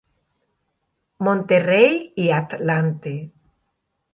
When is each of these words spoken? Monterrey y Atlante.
Monterrey 1.19 2.11
y 2.15 2.31
Atlante. 2.31 3.29